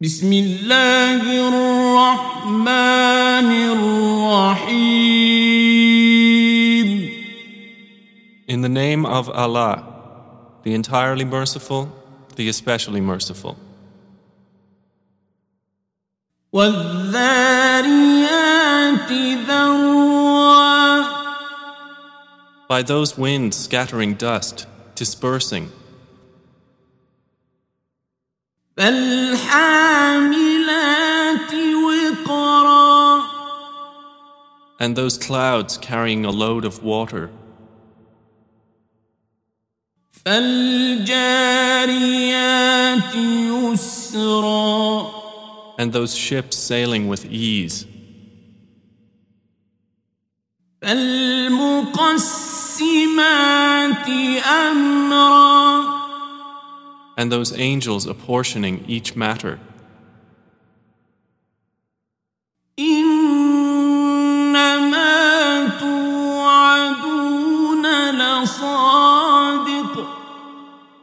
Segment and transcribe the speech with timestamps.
[0.00, 2.68] بسم الله الرحمن
[3.72, 5.16] الرحيم
[8.46, 9.82] In the name of Allah,
[10.64, 11.88] the entirely merciful,
[12.36, 13.56] the especially merciful.
[16.52, 17.90] والذاريات
[19.48, 21.06] ذروا
[22.68, 25.84] By those winds scattering dust, dispersing, فالحاملات وقرا
[34.81, 37.29] and those clouds carrying a load of water,
[40.25, 40.75] فالجاريات
[43.73, 45.11] يسرا
[45.77, 47.85] and those ships sailing with ease,
[50.81, 52.07] فالمقسمات
[54.45, 55.94] أمرا
[57.16, 59.58] and those angels apportioning each matter.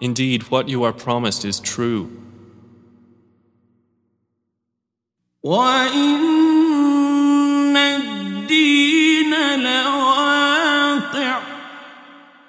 [0.00, 2.10] Indeed, what you are promised is true.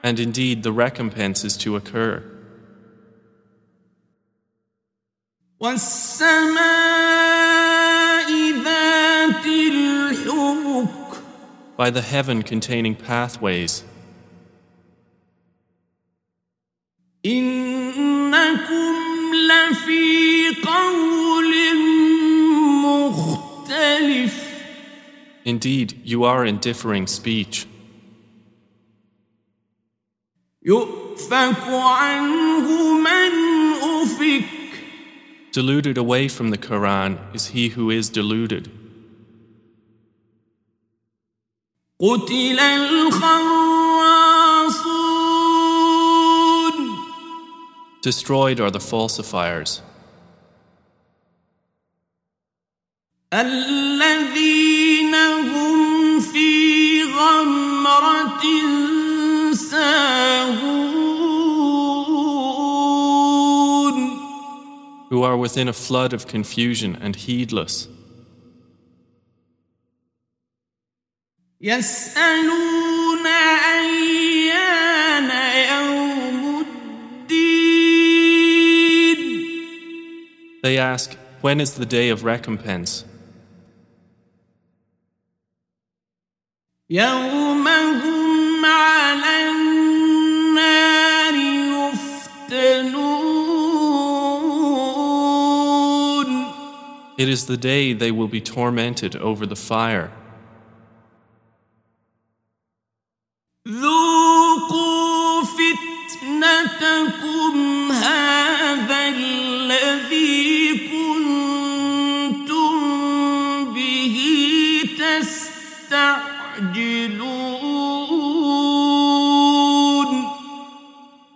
[0.06, 2.33] And indeed, the recompense is to occur.
[11.77, 13.85] By the heaven containing pathways,
[17.25, 18.95] إنكم
[19.35, 21.53] لفي قول
[22.85, 24.49] مختلف
[25.45, 27.67] indeed you are in differing speech.
[30.63, 33.33] يؤفك عنه من
[33.83, 34.62] أفك
[35.54, 38.72] Deluded away from the Quran is he who is deluded.
[48.02, 49.82] Destroyed are the falsifiers.
[65.43, 67.89] who are within a flood of confusion and heedless.
[71.61, 73.27] يسألون
[73.67, 75.31] أيان
[75.71, 77.59] يوم الدين
[80.63, 83.05] They ask, When is the day of recompense?
[86.91, 93.02] يوم هم على النار يفتنون
[97.24, 100.12] It is the day they will be tormented over the fire.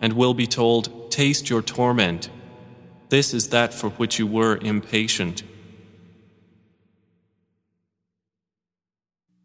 [0.02, 2.28] And will be told, Taste your torment.
[3.08, 5.47] This is that for which you were impatient.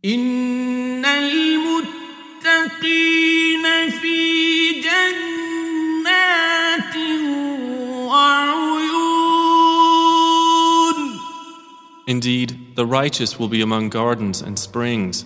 [0.04, 2.44] إن المتقين
[4.00, 6.16] في جنات
[8.06, 8.78] وعيون
[12.06, 15.24] Indeed, the righteous will be among gardens and springs,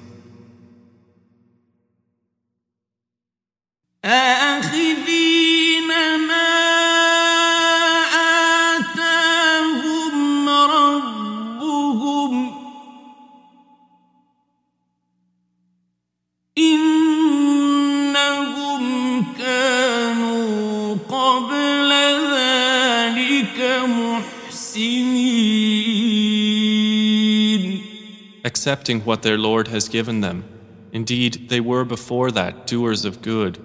[28.66, 30.44] accepting what their Lord has given them.
[30.92, 33.59] Indeed, they were before that doers of good.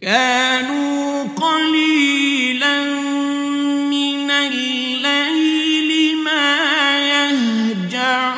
[0.00, 2.84] كانوا قليلا
[3.90, 8.34] من الليل ما يهجعون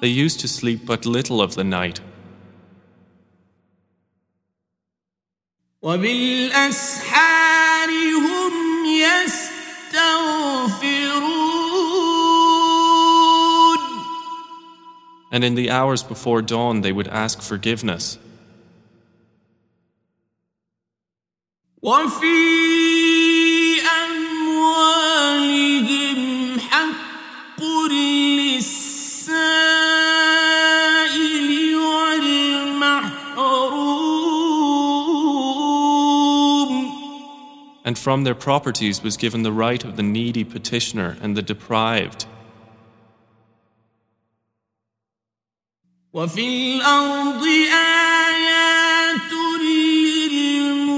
[0.00, 2.00] They used to sleep but little of the night,
[5.82, 7.31] وبالأسحار
[15.33, 18.19] and in the hours before dawn they would ask forgiveness.
[37.85, 42.25] And from their properties was given the right of the needy petitioner and the deprived.
[46.13, 47.43] وفي الأرض
[47.73, 50.93] آيات للموقنين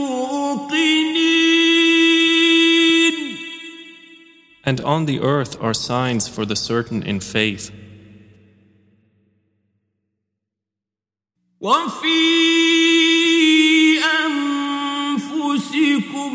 [4.67, 7.71] And on the earth are signs for the certain in faith.
[11.61, 12.19] وفي
[15.05, 16.33] أنفسكم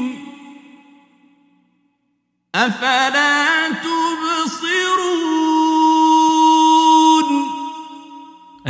[2.55, 3.40] أفلا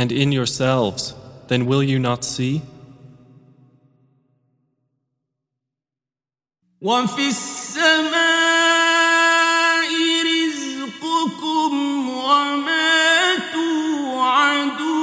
[0.00, 1.14] And in yourselves,
[1.48, 2.62] then will you not see?
[6.80, 8.16] وفي السماء
[10.24, 11.72] رزقكم
[12.08, 14.96] وما توعدون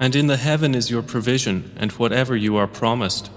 [0.00, 3.30] And in the heaven is your provision and whatever you are promised.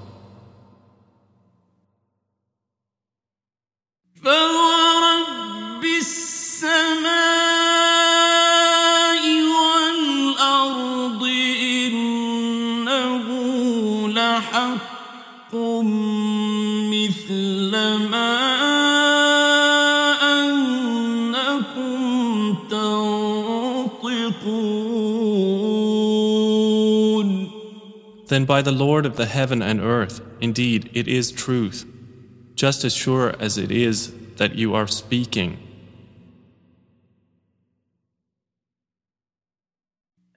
[28.39, 31.85] Then by the Lord of the heaven and earth, indeed it is truth,
[32.55, 35.59] just as sure as it is that you are speaking.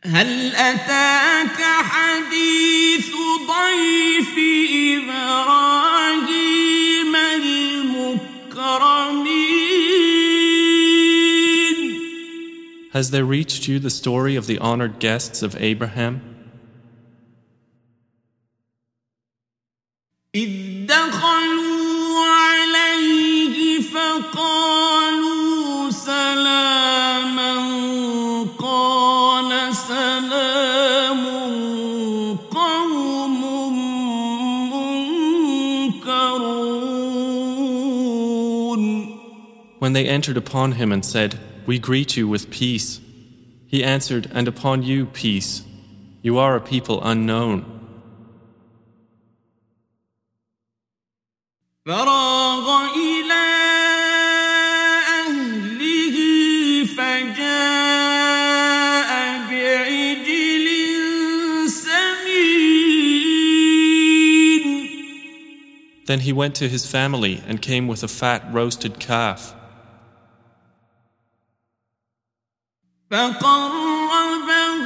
[0.05, 3.11] هل أتاك حديث
[3.49, 4.39] ضيف
[5.49, 6.47] إبراهيم
[7.17, 8.19] المكرمين
[12.93, 16.32] Has there reached you the story of the honored guests of Abraham?
[39.84, 43.02] when they entered upon him and said, We greet you with peace.
[43.68, 45.62] He answered, And upon you peace.
[46.22, 47.66] You are a people unknown.
[66.06, 69.54] Then he went to his family and came with a fat roasted calf.
[73.13, 74.85] فقربه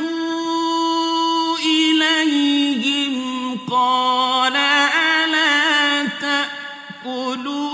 [1.64, 3.12] إليهم
[3.70, 7.72] قال ألا تأكلون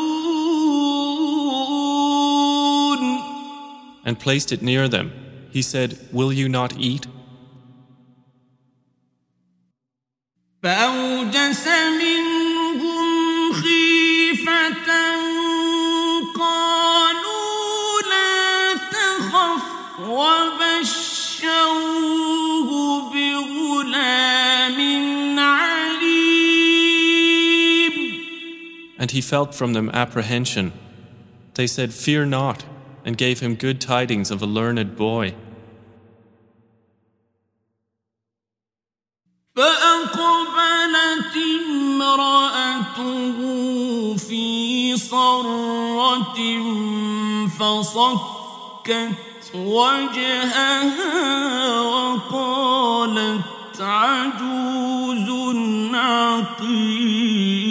[4.04, 5.12] and placed it near them.
[5.50, 7.06] He said, Will you not eat?
[10.62, 11.66] فأوجس
[29.12, 30.72] he felt from them apprehension.
[31.54, 32.64] They said, Fear not,
[33.04, 35.34] and gave him good tidings of a learned boy.
[39.56, 43.38] فأقبلت امرأته
[44.16, 46.38] في صرة
[47.58, 49.14] فصكت
[49.54, 51.10] وجهها
[51.80, 55.28] وقالت عجوز
[55.94, 57.61] عقيم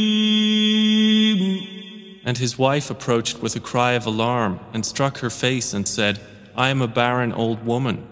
[2.24, 6.20] And his wife approached with a cry of alarm and struck her face and said,
[6.56, 8.06] I am a barren old woman.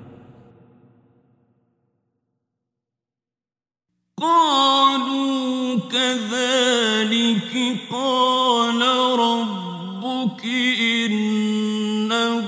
[4.17, 8.81] قالوا كذلك قال
[9.19, 10.45] ربك
[10.79, 12.47] إنه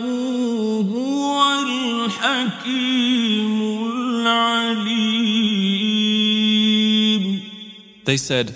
[0.94, 1.54] هو
[2.08, 5.18] الحكيم العليم
[8.06, 8.56] They said,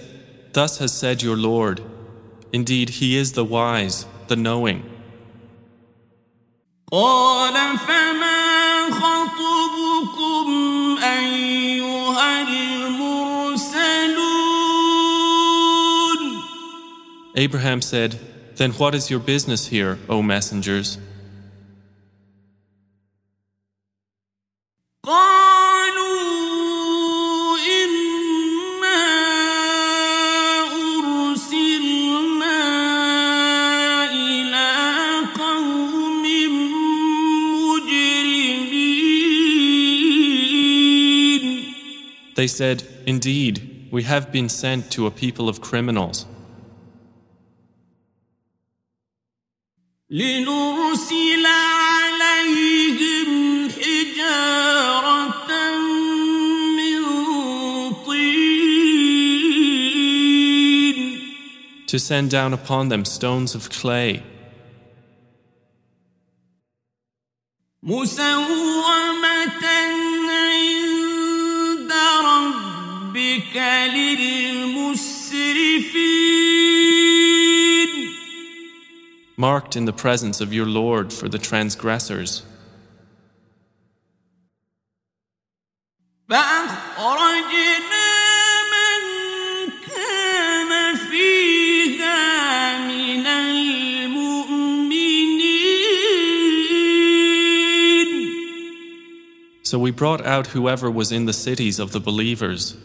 [0.54, 1.82] Thus has said your Lord.
[2.57, 4.83] Indeed, He is the wise, the knowing.
[17.37, 18.19] Abraham said,
[18.55, 20.97] Then what is your business here, O messengers?
[42.36, 46.26] They said, Indeed, we have been sent to a people of criminals.
[50.12, 53.30] لنرسل عليهم
[53.70, 55.50] حجارة
[56.78, 57.02] من
[58.06, 58.52] طين
[61.88, 64.22] To send down upon them stones of clay,
[67.84, 69.65] مسومة
[73.36, 73.58] ربك
[73.94, 75.02] للمسرفين
[79.38, 82.44] marked in the presence of your Lord for the transgressors.
[86.30, 88.12] فأخرجنا
[88.74, 89.02] من
[89.88, 94.22] كان فيها من المؤمنين
[99.64, 102.78] So we brought out whoever was in the cities of the believers.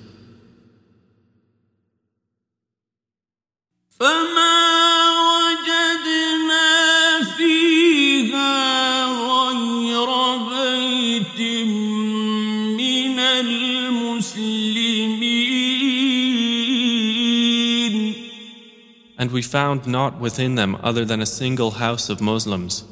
[11.81, 14.37] من المسلمين
[19.19, 22.85] And we found not within them other than a single house of Muslims.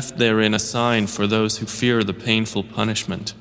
[0.00, 3.34] left therein a sign for those who fear the painful punishment.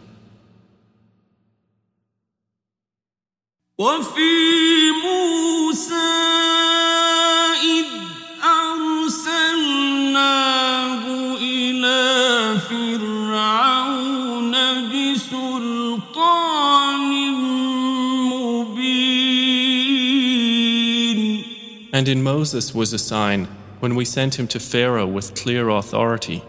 [21.93, 23.47] And in Moses was a sign
[23.79, 26.43] when we sent him to Pharaoh with clear authority.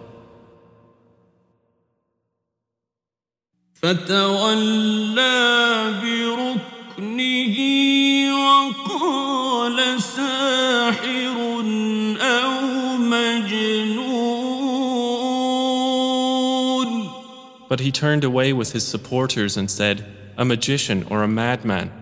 [17.70, 20.04] But he turned away with his supporters and said,
[20.36, 21.92] A magician or a madman.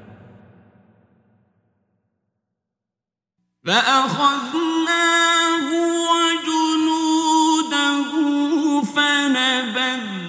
[4.87, 5.67] فأخذناه
[6.09, 8.11] وجنوده
[8.95, 10.19] فنبذناهم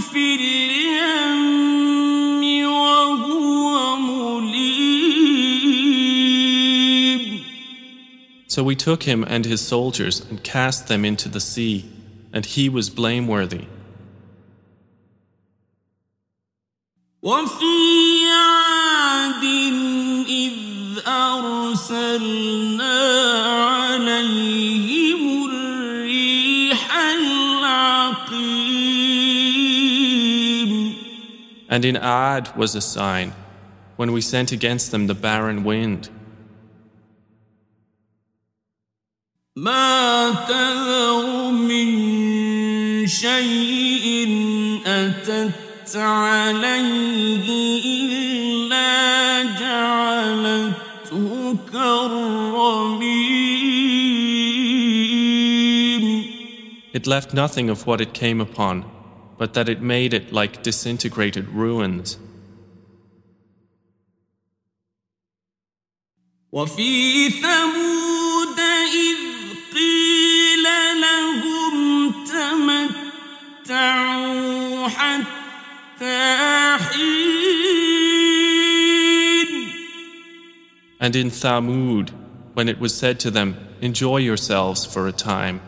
[0.00, 5.04] في اليم وهو مليم
[8.46, 11.90] So we took him and his soldiers and cast them into the sea,
[12.32, 13.64] and he was blameworthy.
[17.22, 17.64] وفي
[18.30, 19.77] عاد إذ
[21.38, 22.98] أرسلنا
[23.94, 28.64] عليهم الريح العقيم
[31.68, 33.32] And in Ad was a sign,
[33.96, 36.08] when we sent against them the barren wind.
[39.56, 44.28] ما تذر من شيء
[44.86, 47.48] أتت عليه
[56.98, 58.84] It left nothing of what it came upon,
[59.36, 62.18] but that it made it like disintegrated ruins.
[66.52, 68.60] وفي ثمود
[68.94, 69.16] إذ
[69.74, 70.64] قيل
[71.00, 72.12] لهم
[73.66, 77.74] تمتعوا حتى حين
[81.00, 82.10] And in Thamud,
[82.54, 85.60] when it was said to them, Enjoy yourselves for a time.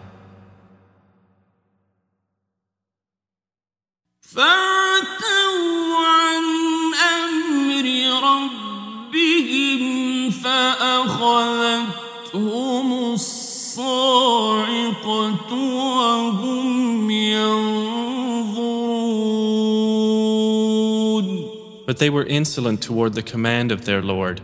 [21.90, 24.40] But they were insolent toward the command of their Lord.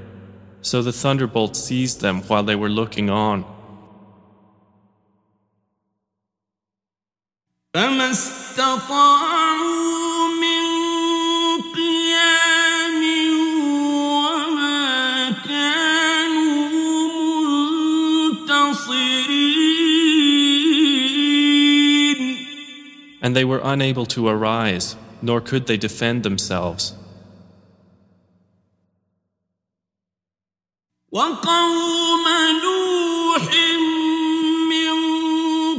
[0.60, 3.44] So the thunderbolt seized them while they were looking on.
[7.74, 9.62] فما استطاعوا
[10.40, 10.62] من
[11.74, 13.02] قيام
[14.24, 16.68] وما كانوا
[21.82, 22.36] منتصرين
[23.22, 26.94] And they were unable to arise, nor could they defend themselves.
[31.16, 32.24] وقوم
[32.64, 33.44] نوح
[34.72, 34.94] من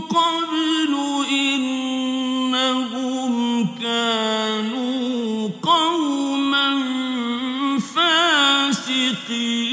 [0.01, 0.91] قبل
[1.31, 3.31] إنهم
[3.81, 6.69] كانوا قوما
[7.79, 9.63] فاسقين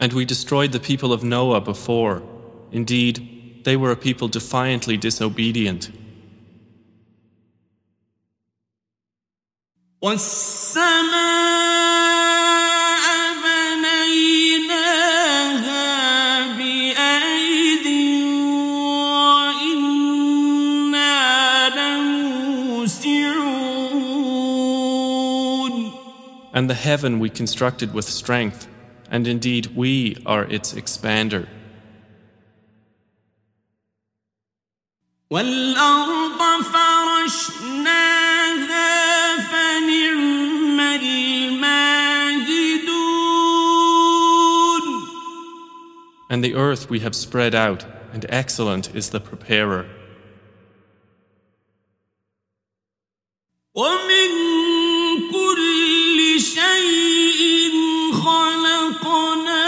[0.00, 2.22] And we destroyed the people of Noah before.
[2.72, 5.90] Indeed, they were a people defiantly disobedient.
[10.02, 11.57] والسماء
[26.58, 28.68] And the heaven we constructed with strength,
[29.10, 31.48] and indeed we are its expander.
[35.30, 38.16] والأرض فرشناها
[39.36, 41.94] فنعم الماهدون
[46.30, 49.86] And the earth we have spread out, and excellent is the preparer.
[53.74, 54.47] ومن كل
[56.68, 57.72] شيء
[58.12, 59.64] خلقنا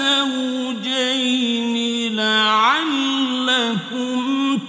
[0.00, 1.76] زوجين
[2.16, 4.16] لعلكم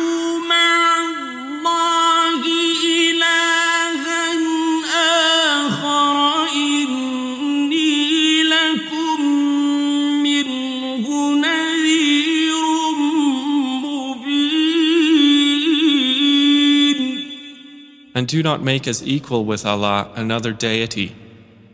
[18.14, 21.14] And do not make as equal with Allah another deity.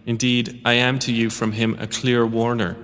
[0.06, 2.76] Indeed, I am to you from Him a clear warner.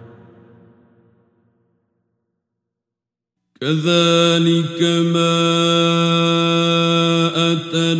[3.61, 4.81] كذلك
[5.13, 5.37] ما
[7.53, 7.93] أتى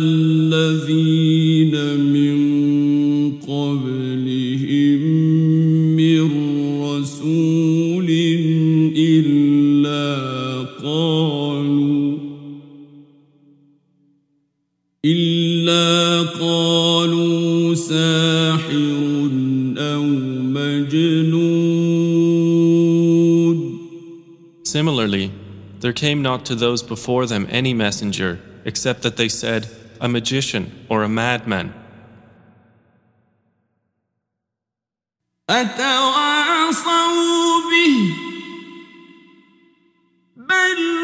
[16.95, 19.29] قالوا ساحر
[19.77, 20.03] أو
[20.55, 21.81] مجنون
[24.63, 25.31] Similarly,
[25.81, 29.67] there came not to those before them any messenger except that they said,
[29.99, 31.73] a magician or a madman.
[35.49, 36.91] أتواصوا
[37.71, 38.15] به
[40.37, 40.94] بل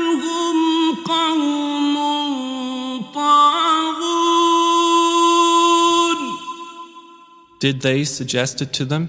[7.63, 9.09] Did they suggest it to them?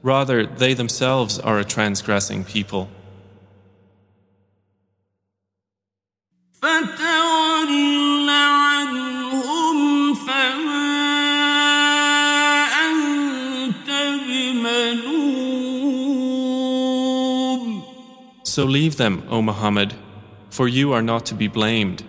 [0.00, 2.88] Rather, they themselves are a transgressing people.
[18.44, 19.94] So leave them, O Muhammad,
[20.48, 22.04] for you are not to be blamed.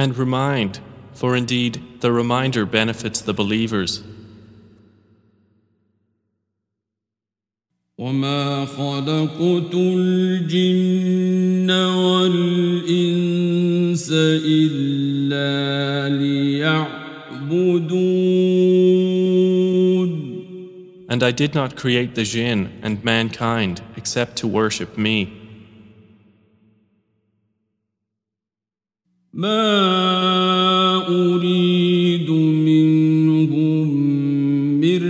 [0.00, 0.80] And remind,
[1.12, 4.02] for indeed the reminder benefits the believers.
[7.98, 12.50] وما خلقت خلقت الجن والإنس
[14.44, 17.06] إلا ليعبدون
[21.08, 25.39] And I did not create the jinn and mankind except to worship me.
[29.32, 33.88] ما أريد منهم
[34.80, 35.02] من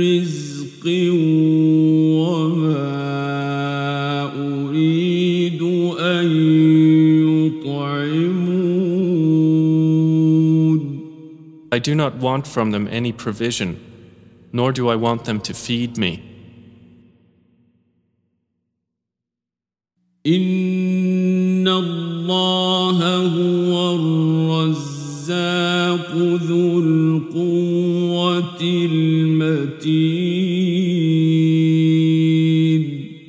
[0.00, 0.86] رزق
[2.18, 2.92] وما
[4.36, 5.62] أريد
[5.98, 6.26] أن
[7.32, 8.52] يطعمون
[11.72, 13.80] I do not want from them any provision,
[14.52, 16.22] nor do I want them to feed me.
[20.26, 20.75] إن
[26.37, 30.07] ذو القوة المتين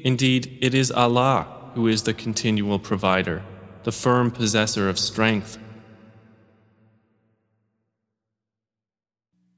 [0.05, 3.43] Indeed, it is Allah who is the continual provider,
[3.85, 5.59] the firm possessor of strength.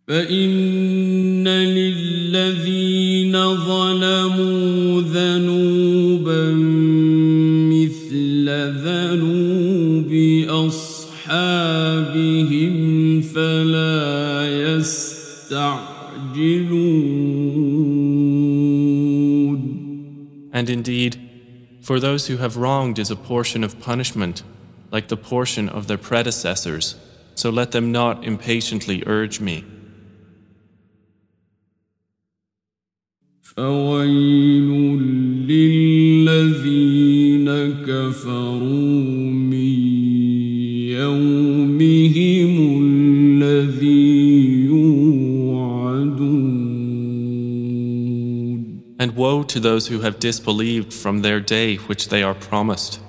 [0.08, 5.59] فإن للذين ظلموا ذنوبا
[13.29, 15.85] فلا يستعجلون
[20.53, 21.13] And indeed,
[21.81, 24.43] for those who have wronged is a portion of punishment,
[24.91, 26.95] like the portion of their predecessors,
[27.35, 29.63] so let them not impatiently urge me.
[33.41, 34.69] فويل
[35.47, 35.88] للذين
[49.60, 53.00] those who have disbelieved from their day which they are promised.